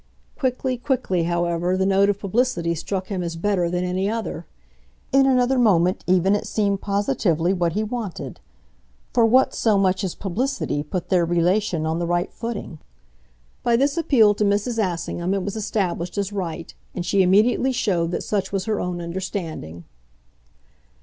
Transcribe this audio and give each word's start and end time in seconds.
Quickly, 0.35 0.79
quickly, 0.79 1.25
however, 1.25 1.77
the 1.77 1.85
note 1.85 2.09
of 2.09 2.17
publicity 2.21 2.73
struck 2.73 3.09
him 3.09 3.21
as 3.21 3.35
better 3.35 3.69
than 3.69 3.83
any 3.83 4.09
other. 4.09 4.47
In 5.11 5.27
another 5.27 5.59
moment 5.59 6.03
even 6.07 6.33
it 6.33 6.47
seemed 6.47 6.81
positively 6.81 7.53
what 7.53 7.73
he 7.73 7.83
wanted; 7.83 8.39
for 9.13 9.27
what 9.27 9.53
so 9.53 9.77
much 9.77 10.03
as 10.03 10.15
publicity 10.15 10.81
put 10.81 11.09
their 11.09 11.23
relation 11.23 11.85
on 11.85 11.99
the 11.99 12.07
right 12.07 12.33
footing? 12.33 12.79
By 13.61 13.75
this 13.75 13.95
appeal 13.95 14.33
to 14.33 14.43
Mrs. 14.43 14.79
Assingham 14.83 15.35
it 15.35 15.43
was 15.43 15.55
established 15.55 16.17
as 16.17 16.33
right, 16.33 16.73
and 16.95 17.05
she 17.05 17.21
immediately 17.21 17.71
showed 17.71 18.09
that 18.09 18.23
such 18.23 18.51
was 18.51 18.65
her 18.65 18.79
own 18.79 19.01
understanding. 19.01 19.83